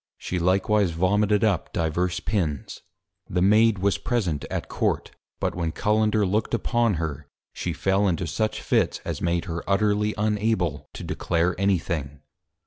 _She 0.17 0.39
likewise 0.39 0.89
Vomited 0.89 1.43
up 1.43 1.71
diverse 1.73 2.19
Pins. 2.19 2.81
The 3.29 3.39
Maid 3.43 3.77
was 3.77 3.99
Present 3.99 4.45
at 4.49 4.67
Court, 4.67 5.11
but 5.39 5.53
when 5.53 5.71
Cullender 5.71 6.25
look'd 6.27 6.55
upon 6.55 6.95
her, 6.95 7.27
she 7.53 7.71
fell 7.71 8.07
into 8.07 8.25
such 8.25 8.63
Fits, 8.63 8.99
as 9.05 9.21
made 9.21 9.45
her 9.45 9.61
utterly 9.69 10.15
unable 10.17 10.89
to 10.93 11.03
declare 11.03 11.53
any 11.59 11.77
thing. 11.77 12.21